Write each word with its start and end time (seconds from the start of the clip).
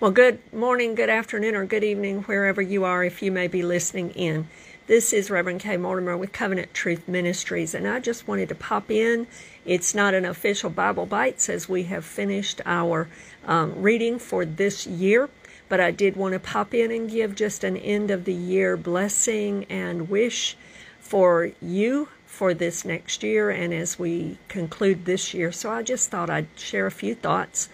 Well, 0.00 0.12
good 0.12 0.38
morning, 0.52 0.94
good 0.94 1.10
afternoon, 1.10 1.56
or 1.56 1.66
good 1.66 1.82
evening, 1.82 2.22
wherever 2.22 2.62
you 2.62 2.84
are, 2.84 3.02
if 3.02 3.20
you 3.20 3.32
may 3.32 3.48
be 3.48 3.64
listening 3.64 4.10
in. 4.10 4.46
This 4.86 5.12
is 5.12 5.28
Reverend 5.28 5.58
K. 5.58 5.76
Mortimer 5.76 6.16
with 6.16 6.30
Covenant 6.30 6.72
Truth 6.72 7.08
Ministries, 7.08 7.74
and 7.74 7.84
I 7.84 7.98
just 7.98 8.28
wanted 8.28 8.48
to 8.50 8.54
pop 8.54 8.92
in. 8.92 9.26
It's 9.66 9.96
not 9.96 10.14
an 10.14 10.24
official 10.24 10.70
Bible 10.70 11.04
Bites 11.04 11.48
as 11.48 11.68
we 11.68 11.82
have 11.84 12.04
finished 12.04 12.60
our 12.64 13.08
um, 13.44 13.82
reading 13.82 14.20
for 14.20 14.44
this 14.44 14.86
year, 14.86 15.30
but 15.68 15.80
I 15.80 15.90
did 15.90 16.14
want 16.14 16.34
to 16.34 16.38
pop 16.38 16.74
in 16.74 16.92
and 16.92 17.10
give 17.10 17.34
just 17.34 17.64
an 17.64 17.76
end 17.76 18.12
of 18.12 18.24
the 18.24 18.32
year 18.32 18.76
blessing 18.76 19.66
and 19.68 20.08
wish 20.08 20.56
for 21.00 21.50
you 21.60 22.08
for 22.24 22.54
this 22.54 22.84
next 22.84 23.24
year 23.24 23.50
and 23.50 23.74
as 23.74 23.98
we 23.98 24.38
conclude 24.46 25.06
this 25.06 25.34
year. 25.34 25.50
So 25.50 25.72
I 25.72 25.82
just 25.82 26.08
thought 26.08 26.30
I'd 26.30 26.46
share 26.54 26.86
a 26.86 26.92
few 26.92 27.16
thoughts 27.16 27.68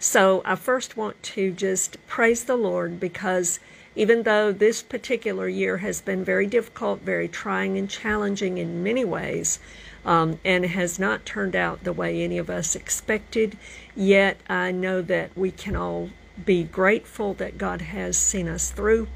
so 0.00 0.42
I 0.46 0.54
first 0.54 0.96
want 0.96 1.22
to 1.22 1.52
just 1.52 1.98
praise 2.06 2.44
the 2.44 2.56
Lord 2.56 2.98
because 2.98 3.60
even 3.94 4.22
though 4.22 4.50
this 4.50 4.82
particular 4.82 5.46
year 5.46 5.76
has 5.76 6.00
been 6.00 6.24
very 6.24 6.46
difficult, 6.46 7.02
very 7.02 7.28
trying, 7.28 7.76
and 7.76 7.88
challenging 7.88 8.56
in 8.56 8.82
many 8.82 9.04
ways, 9.04 9.58
um, 10.04 10.38
and 10.42 10.64
has 10.64 10.98
not 10.98 11.26
turned 11.26 11.54
out 11.54 11.84
the 11.84 11.92
way 11.92 12.22
any 12.22 12.38
of 12.38 12.48
us 12.48 12.74
expected, 12.74 13.58
yet 13.94 14.38
I 14.48 14.72
know 14.72 15.02
that 15.02 15.36
we 15.36 15.50
can 15.50 15.76
all 15.76 16.08
be 16.46 16.64
grateful 16.64 17.34
that 17.34 17.58
God 17.58 17.82
has 17.82 18.16
seen 18.16 18.48
us 18.48 18.70
through 18.70 19.06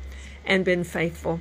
and 0.44 0.66
been 0.66 0.84
faithful. 0.84 1.40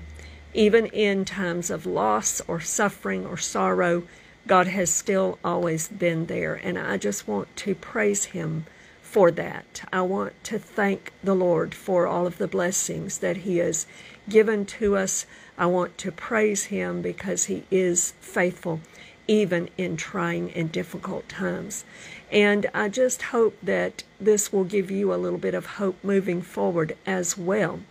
Even 0.54 0.85
in 0.85 1.26
times 1.26 1.70
of 1.70 1.85
loss 1.85 2.41
or 2.48 2.62
suffering 2.62 3.26
or 3.26 3.35
sorrow, 3.38 4.04
God 4.48 4.68
has 4.68 4.90
still 4.90 5.38
always 5.44 5.90
been 5.90 6.27
there. 6.27 6.54
And 6.54 6.80
I 6.80 6.96
just 6.96 7.27
want 7.27 7.54
to 7.57 7.76
praise 7.76 8.26
Him 8.26 8.66
for 9.13 9.30
that. 9.30 9.88
I 9.94 10.02
want 10.02 10.44
to 10.45 10.58
thank 10.58 11.13
the 11.23 11.35
Lord 11.35 11.76
for 11.76 12.08
all 12.08 12.26
of 12.26 12.40
the 12.40 12.48
blessings 12.48 13.20
that 13.20 13.38
He 13.38 13.58
has 13.59 13.85
given 14.27 14.65
to 14.65 14.98
us. 14.98 15.27
I 15.55 15.68
want 15.68 15.99
to 15.99 16.12
praise 16.12 16.65
Him 16.65 17.04
because 17.04 17.46
He 17.46 17.63
is 17.70 18.15
faithful, 18.20 18.82
even 19.27 19.70
in 19.77 19.98
trying 19.98 20.51
and 20.54 20.71
difficult 20.71 21.29
times. 21.29 21.85
And 22.32 22.65
I 22.73 22.90
just 22.90 23.21
hope 23.21 23.55
that 23.62 24.04
this 24.20 24.51
will 24.51 24.63
give 24.63 24.90
you 24.90 25.13
a 25.13 25.21
little 25.21 25.38
bit 25.38 25.54
of 25.54 25.77
hope 25.77 26.04
moving 26.04 26.41
forward 26.41 26.98
as 27.05 27.38
well. 27.38 27.82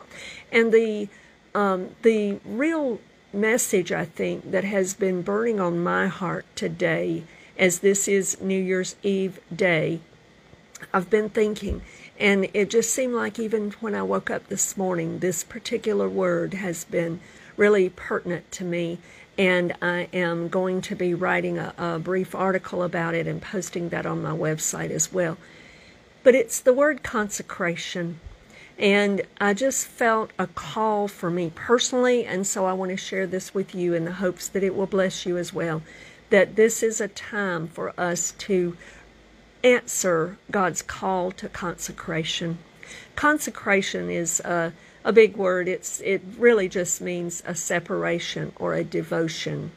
And 0.50 0.72
the 0.72 1.08
um, 1.54 1.90
the 2.02 2.40
real 2.44 2.98
message 3.32 3.92
I 3.92 4.06
think 4.06 4.50
that 4.50 4.64
has 4.64 4.94
been 4.94 5.22
burning 5.22 5.60
on 5.60 5.84
my 5.84 6.08
heart 6.08 6.46
today, 6.56 7.22
as 7.56 7.78
this 7.78 8.08
is 8.08 8.40
New 8.40 8.60
Year's 8.60 8.96
Eve 9.04 9.38
day, 9.54 10.00
I've 10.92 11.10
been 11.10 11.28
thinking, 11.28 11.82
and 12.18 12.48
it 12.54 12.70
just 12.70 12.92
seemed 12.92 13.14
like 13.14 13.38
even 13.38 13.72
when 13.80 13.94
I 13.94 14.02
woke 14.02 14.30
up 14.30 14.48
this 14.48 14.76
morning, 14.76 15.18
this 15.18 15.44
particular 15.44 16.08
word 16.08 16.54
has 16.54 16.84
been 16.84 17.20
really 17.56 17.88
pertinent 17.88 18.50
to 18.52 18.64
me. 18.64 18.98
And 19.38 19.74
I 19.80 20.08
am 20.12 20.48
going 20.48 20.82
to 20.82 20.94
be 20.94 21.14
writing 21.14 21.58
a, 21.58 21.72
a 21.78 21.98
brief 21.98 22.34
article 22.34 22.82
about 22.82 23.14
it 23.14 23.26
and 23.26 23.40
posting 23.40 23.88
that 23.88 24.04
on 24.04 24.22
my 24.22 24.32
website 24.32 24.90
as 24.90 25.10
well. 25.10 25.38
But 26.22 26.34
it's 26.34 26.60
the 26.60 26.74
word 26.74 27.02
consecration. 27.02 28.20
And 28.78 29.22
I 29.40 29.54
just 29.54 29.86
felt 29.86 30.32
a 30.38 30.46
call 30.46 31.08
for 31.08 31.30
me 31.30 31.50
personally, 31.54 32.26
and 32.26 32.46
so 32.46 32.66
I 32.66 32.72
want 32.72 32.90
to 32.90 32.96
share 32.96 33.26
this 33.26 33.54
with 33.54 33.74
you 33.74 33.94
in 33.94 34.04
the 34.04 34.12
hopes 34.12 34.48
that 34.48 34.62
it 34.62 34.74
will 34.74 34.86
bless 34.86 35.24
you 35.24 35.38
as 35.38 35.52
well. 35.52 35.82
That 36.30 36.56
this 36.56 36.82
is 36.82 37.00
a 37.00 37.08
time 37.08 37.68
for 37.68 37.92
us 37.98 38.32
to 38.38 38.76
answer 39.64 40.38
God's 40.50 40.82
call 40.82 41.32
to 41.32 41.48
consecration. 41.48 42.58
Consecration 43.16 44.10
is 44.10 44.40
a, 44.40 44.72
a 45.04 45.12
big 45.12 45.36
word. 45.36 45.68
It's 45.68 46.00
it 46.00 46.22
really 46.36 46.68
just 46.68 47.00
means 47.00 47.42
a 47.46 47.54
separation 47.54 48.52
or 48.56 48.74
a 48.74 48.84
devotion 48.84 49.72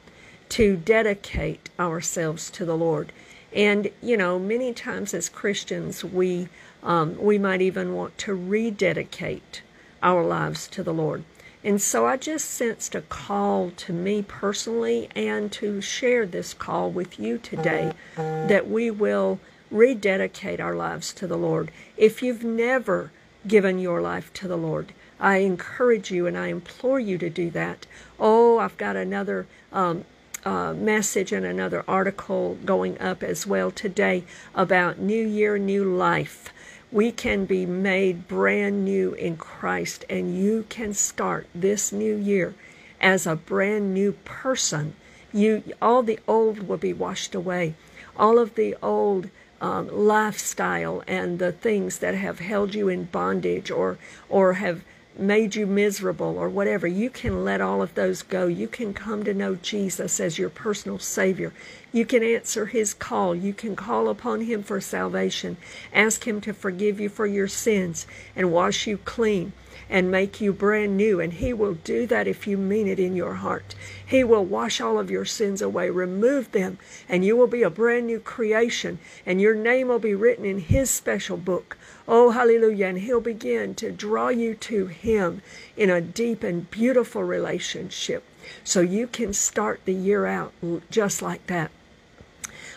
to 0.50 0.76
dedicate 0.76 1.70
ourselves 1.80 2.50
to 2.52 2.66
the 2.66 2.78
Lord. 2.78 3.12
And 3.54 3.90
you 4.02 4.18
know, 4.18 4.38
many 4.38 4.74
times 4.74 5.14
as 5.14 5.30
Christians, 5.30 6.04
we 6.04 6.50
um, 6.84 7.18
we 7.18 7.38
might 7.38 7.62
even 7.62 7.94
want 7.94 8.18
to 8.20 8.34
rededicate 8.34 9.62
our 10.04 10.24
lives 10.24 10.68
to 10.70 10.84
the 10.84 10.94
Lord. 10.94 11.24
And 11.64 11.82
so 11.82 12.06
I 12.06 12.16
just 12.18 12.52
sensed 12.52 12.94
a 12.94 13.02
call 13.02 13.72
to 13.72 13.92
me 13.92 14.22
personally 14.22 15.10
and 15.16 15.52
to 15.54 15.82
share 15.82 16.28
this 16.28 16.54
call 16.54 16.92
with 16.92 17.20
you 17.20 17.40
today 17.40 17.92
that 18.16 18.70
we 18.70 18.92
will 18.92 19.40
rededicate 19.72 20.60
our 20.60 20.76
lives 20.76 21.14
to 21.14 21.28
the 21.28 21.38
Lord. 21.38 21.72
If 21.98 22.22
you've 22.22 22.44
never 22.44 23.12
given 23.48 23.80
your 23.80 24.02
life 24.02 24.34
to 24.34 24.48
the 24.48 24.58
Lord, 24.58 24.94
I 25.20 25.38
encourage 25.38 26.12
you 26.12 26.28
and 26.28 26.38
I 26.38 26.48
implore 26.48 27.00
you 27.00 27.18
to 27.18 27.30
do 27.30 27.50
that. 27.52 27.86
Oh, 28.20 28.60
I've 28.60 28.78
got 28.78 28.96
another 28.96 29.48
um, 29.72 30.06
uh, 30.44 30.74
message 30.74 31.32
and 31.32 31.46
another 31.46 31.84
article 31.88 32.58
going 32.66 33.00
up 33.00 33.24
as 33.24 33.48
well 33.48 33.72
today 33.72 34.24
about 34.54 35.00
New 35.00 35.26
Year, 35.26 35.58
New 35.58 35.84
Life. 35.84 36.54
We 36.92 37.12
can 37.12 37.46
be 37.46 37.66
made 37.66 38.28
brand 38.28 38.86
new 38.86 39.14
in 39.14 39.38
Christ, 39.38 40.06
and 40.10 40.38
you 40.38 40.66
can 40.70 40.94
start 40.94 41.48
this 41.54 41.92
new 41.92 42.16
year 42.16 42.54
as 43.02 43.26
a 43.26 43.36
brand 43.36 43.94
new 43.94 44.14
person. 44.24 44.96
You, 45.34 45.64
all 45.82 46.04
the 46.04 46.20
old 46.28 46.68
will 46.68 46.78
be 46.78 46.94
washed 46.94 47.36
away. 47.36 47.74
All 48.16 48.38
of 48.38 48.56
the 48.56 48.76
old 48.82 49.30
um, 49.66 49.88
lifestyle 49.88 51.04
and 51.08 51.40
the 51.40 51.52
things 51.52 51.98
that 51.98 52.14
have 52.14 52.38
held 52.38 52.76
you 52.76 52.88
in 52.88 53.06
bondage 53.06 53.72
or 53.72 53.98
or 54.30 54.54
have 54.54 54.84
made 55.18 55.56
you 55.56 55.66
miserable 55.66 56.38
or 56.38 56.50
whatever, 56.50 56.86
you 56.86 57.10
can 57.10 57.44
let 57.44 57.62
all 57.62 57.82
of 57.82 57.96
those 57.96 58.22
go. 58.22 58.46
You 58.46 58.68
can 58.68 58.94
come 58.94 59.24
to 59.24 59.34
know 59.34 59.56
Jesus 59.56 60.20
as 60.20 60.38
your 60.38 60.50
personal 60.50 61.00
Savior. 61.00 61.52
You 61.92 62.06
can 62.06 62.22
answer 62.22 62.68
His 62.68 62.94
call. 62.94 63.34
You 63.34 63.54
can 63.54 63.76
call 63.76 64.08
upon 64.10 64.42
Him 64.42 64.62
for 64.62 64.80
salvation. 64.80 65.58
Ask 65.94 66.28
Him 66.28 66.42
to 66.42 66.54
forgive 66.54 67.00
you 67.00 67.10
for 67.10 67.26
your 67.26 67.48
sins 67.48 68.06
and 68.36 68.52
wash 68.52 68.86
you 68.86 69.00
clean 69.00 69.54
and 69.90 70.12
make 70.12 70.42
you 70.42 70.54
brand 70.54 70.98
new. 70.98 71.20
And 71.20 71.34
He 71.34 71.54
will 71.54 71.74
do 71.74 72.06
that 72.08 72.28
if 72.28 72.48
you 72.48 72.58
mean 72.58 72.88
it 72.88 73.00
in 73.00 73.16
your 73.16 73.36
heart. 73.36 73.76
He 74.06 74.24
will 74.24 74.46
wash 74.46 74.80
all 74.80 75.00
of 75.00 75.12
your 75.12 75.26
sins 75.26 75.62
away, 75.62 75.90
remove 75.90 76.52
them, 76.52 76.78
and 77.10 77.26
you 77.26 77.36
will 77.36 77.48
be 77.48 77.64
a 77.64 77.70
brand 77.70 78.08
new 78.08 78.20
creation. 78.20 79.00
And 79.26 79.42
your 79.42 79.56
name 79.56 79.88
will 79.88 80.00
be 80.00 80.16
written 80.16 80.46
in 80.46 80.60
His 80.60 80.90
special 80.90 81.38
book. 81.38 81.78
Oh, 82.08 82.32
hallelujah. 82.32 82.88
And 82.88 83.00
He'll 83.00 83.22
begin 83.22 83.76
to 83.76 83.92
draw 83.92 84.30
you 84.30 84.56
to 84.56 84.88
Him 84.88 85.42
in 85.76 85.90
a 85.90 86.02
deep 86.02 86.44
and 86.44 86.70
beautiful 86.70 87.24
relationship. 87.24 88.24
So 88.64 88.82
you 88.82 89.08
can 89.08 89.34
start 89.34 89.82
the 89.86 89.94
year 89.94 90.26
out 90.26 90.54
just 90.92 91.22
like 91.22 91.48
that. 91.48 91.72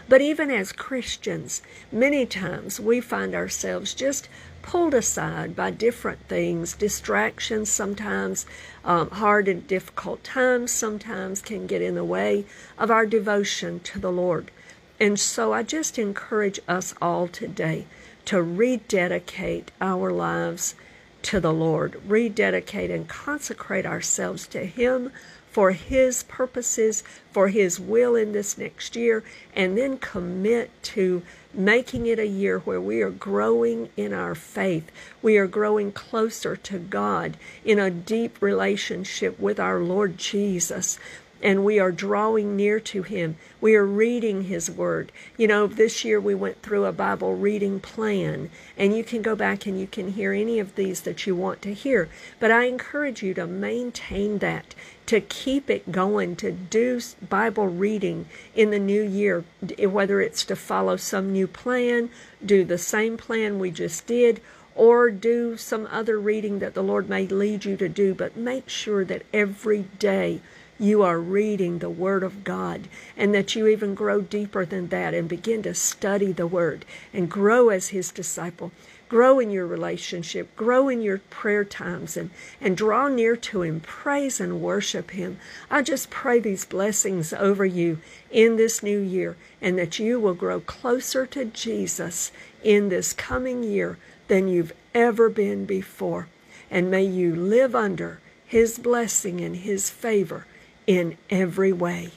But 0.09 0.23
even 0.23 0.51
as 0.51 0.73
Christians, 0.73 1.61
many 1.93 2.25
times 2.25 2.81
we 2.81 3.01
find 3.01 3.35
ourselves 3.35 3.95
just 3.95 4.29
pulled 4.63 4.95
aside 4.95 5.55
by 5.55 5.71
different 5.71 6.21
things. 6.29 6.75
Distractions 6.75 7.69
sometimes, 7.69 8.47
um, 8.85 9.11
hard 9.11 9.49
and 9.49 9.67
difficult 9.67 10.25
times 10.25 10.71
sometimes 10.71 11.43
can 11.43 11.67
get 11.67 11.83
in 11.83 11.95
the 11.95 12.05
way 12.05 12.47
of 12.79 12.91
our 12.91 13.05
devotion 13.05 13.81
to 13.81 13.99
the 13.99 14.13
Lord. 14.13 14.51
And 14.99 15.21
so 15.21 15.53
I 15.53 15.63
just 15.63 15.99
encourage 15.99 16.59
us 16.67 16.95
all 17.01 17.29
today 17.29 17.87
to 18.25 18.43
rededicate 18.43 19.71
our 19.81 20.11
lives 20.11 20.75
to 21.23 21.41
the 21.41 21.53
Lord, 21.53 22.01
rededicate 22.07 22.91
and 22.91 23.09
consecrate 23.09 23.87
ourselves 23.87 24.47
to 24.49 24.65
Him 24.65 25.11
for 25.51 25.73
His 25.73 26.23
purposes, 26.25 27.03
for 27.33 27.49
His 27.49 27.81
will 27.81 28.15
in 28.15 28.33
this 28.33 28.59
next 28.59 28.95
year, 28.95 29.25
and 29.55 29.77
then 29.77 29.99
commit 29.99 30.71
to 30.83 31.23
making 31.53 32.07
it 32.07 32.19
a 32.19 32.27
year 32.27 32.61
where 32.61 32.81
we 32.81 33.03
are 33.03 33.11
growing 33.11 33.89
in 33.97 34.13
our 34.13 34.35
faith. 34.35 34.91
We 35.23 35.37
are 35.39 35.47
growing 35.47 35.93
closer 35.93 36.55
to 36.57 36.79
God 36.79 37.37
in 37.65 37.79
a 37.79 37.91
deep 37.91 38.41
relationship 38.41 39.41
with 39.41 39.59
our 39.59 39.81
Lord 39.81 40.19
Jesus 40.19 40.99
and 41.43 41.65
we 41.65 41.79
are 41.79 41.93
drawing 41.93 42.57
near 42.57 42.81
to 42.81 43.03
Him. 43.03 43.37
We 43.61 43.75
are 43.75 43.85
reading 43.85 44.45
His 44.45 44.71
Word. 44.71 45.13
You 45.37 45.47
know, 45.47 45.67
this 45.67 46.05
year 46.05 46.21
we 46.21 46.35
went 46.35 46.63
through 46.63 46.85
a 46.85 46.93
Bible 46.93 47.35
reading 47.37 47.81
plan, 47.81 48.51
and 48.77 48.97
you 48.97 49.05
can 49.05 49.23
go 49.23 49.37
back 49.37 49.67
and 49.67 49.81
you 49.81 49.87
can 49.87 50.13
hear 50.13 50.33
any 50.33 50.59
of 50.59 50.75
these 50.75 51.03
that 51.03 51.27
you 51.27 51.35
want 51.37 51.63
to 51.63 51.75
hear. 51.75 52.09
But 52.41 52.51
I 52.51 52.65
encourage 52.65 53.23
you 53.23 53.35
to 53.35 53.47
maintain 53.47 54.39
that, 54.39 54.75
to 55.07 55.21
keep 55.21 55.71
it 55.71 55.93
going, 55.93 56.37
to 56.37 56.51
do 56.53 57.01
Bible 57.29 57.69
reading 57.69 58.27
in 58.55 58.71
the 58.71 58.79
new 58.79 59.03
year, 59.03 59.45
whether 59.81 60.21
it's 60.21 60.45
to 60.47 60.57
follow 60.57 60.97
some 60.97 61.33
new 61.33 61.47
plan, 61.47 62.11
do 62.45 62.65
the 62.65 62.79
same 62.79 63.17
plan 63.17 63.59
we 63.59 63.71
just 63.71 64.07
did, 64.07 64.41
or 64.75 65.11
do 65.11 65.57
some 65.57 65.89
other 65.91 66.21
reading 66.21 66.61
that 66.61 66.75
the 66.75 66.83
Lord 66.83 67.09
may 67.09 67.27
lead 67.27 67.65
you 67.65 67.77
to 67.77 67.89
do. 67.89 68.15
But 68.15 68.37
make 68.37 68.69
sure 68.69 69.05
that 69.05 69.23
every 69.33 69.83
day, 69.99 70.41
you 70.79 71.03
are 71.03 71.19
reading 71.19 71.79
the 71.79 71.91
Word 71.91 72.23
of 72.23 72.45
God, 72.45 72.89
and 73.17 73.35
that 73.35 73.57
you 73.57 73.67
even 73.67 73.95
grow 73.95 74.21
deeper 74.21 74.65
than 74.65 74.89
that 74.89 75.13
and 75.13 75.29
begin 75.29 75.63
to 75.65 75.75
study 75.75 76.33
the 76.33 76.47
Word 76.47 76.85
and 77.13 77.31
grow 77.31 77.69
as 77.69 77.89
His 77.89 78.11
disciple. 78.11 78.71
grow 79.09 79.41
in 79.41 79.51
your 79.51 79.67
relationship, 79.67 80.55
grow 80.55 80.89
in 80.89 81.01
your 81.01 81.19
prayer 81.31 81.65
times, 81.65 82.17
and, 82.17 82.31
and 82.61 82.77
draw 82.77 83.09
near 83.09 83.35
to 83.37 83.63
Him. 83.63 83.81
Praise 83.81 84.39
and 84.39 84.61
worship 84.61 85.11
Him. 85.13 85.39
I 85.71 85.83
just 85.83 86.11
pray 86.11 86.39
these 86.39 86.65
blessings 86.65 87.33
over 87.33 87.65
you 87.65 87.99
in 88.31 88.57
this 88.57 88.83
new 88.83 88.99
year 88.99 89.37
and 89.61 89.79
that 89.79 89.99
you 89.99 90.21
will 90.21 90.35
grow 90.35 90.61
closer 90.61 91.27
to 91.27 91.47
Jesus 91.47 92.31
in 92.63 92.89
this 92.89 93.13
coming 93.13 93.63
year 93.63 93.99
than 94.29 94.49
you've 94.49 94.75
ever 94.95 95.29
been 95.29 95.65
before. 95.65 96.29
And 96.71 96.91
may 96.91 97.05
you 97.05 97.35
live 97.35 97.75
under 97.75 98.21
His 98.47 98.79
blessing 98.79 99.41
and 99.41 99.57
His 99.57 99.89
favor 99.91 100.47
in 100.89 101.19
every 101.29 101.73
way. 101.73 102.11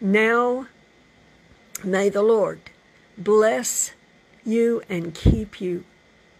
Now, 0.00 0.66
may 1.84 2.08
the 2.08 2.22
Lord 2.22 2.60
bless 3.16 3.92
you 4.44 4.82
and 4.88 5.14
keep 5.14 5.60
you. 5.60 5.84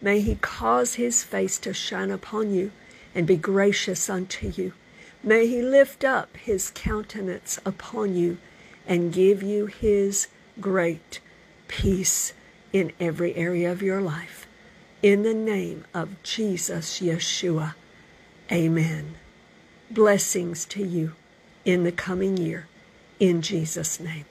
May 0.01 0.21
he 0.21 0.37
cause 0.37 0.95
his 0.95 1.23
face 1.23 1.59
to 1.59 1.75
shine 1.75 2.11
upon 2.11 2.53
you 2.53 2.73
and 3.15 3.27
be 3.27 3.37
gracious 3.37 4.09
unto 4.09 4.49
you. 4.49 4.73
May 5.23 5.47
he 5.47 5.61
lift 5.61 6.03
up 6.03 6.35
his 6.39 6.73
countenance 6.75 7.61
upon 7.67 8.17
you 8.17 8.39
and 8.87 9.13
give 9.13 9.43
you 9.43 9.67
his 9.67 10.29
great 10.59 11.21
peace 11.69 12.33
in 12.73 12.93
every 12.99 13.35
area 13.35 13.71
of 13.71 13.83
your 13.83 14.01
life. 14.01 14.47
In 15.03 15.25
the 15.25 15.35
name 15.35 15.85
of 15.93 16.23
Jesus 16.23 17.01
Yeshua, 17.01 17.75
amen. 18.51 19.17
Blessings 19.91 20.65
to 20.67 20.83
you 20.83 21.13
in 21.67 21.83
the 21.85 21.93
coming 21.93 22.39
year. 22.39 22.67
In 23.21 23.43
Jesus' 23.43 24.01
name. 24.01 24.25